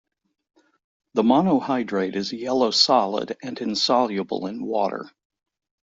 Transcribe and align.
The 1.13 1.21
monohydrate 1.21 2.15
is 2.15 2.31
a 2.33 2.35
yellow 2.35 2.71
solid 2.71 3.37
and 3.43 3.61
insoluble 3.61 4.47
in 4.47 4.63
water. 4.65 5.07